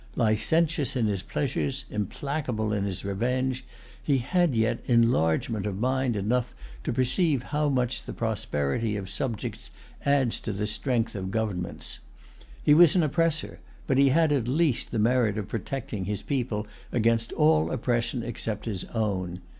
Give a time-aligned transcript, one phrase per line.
[0.15, 3.63] Licentious in his pleasures, implacable in his revenge,
[4.03, 9.69] he had yet enlargement of mind enough to perceive how much the prosperity of subjects
[10.03, 11.99] adds to the strength of governments.
[12.63, 16.49] He was an oppressor; but he had at least the merit of protecting his[Pg 176]
[16.57, 19.37] people against all oppression except his own.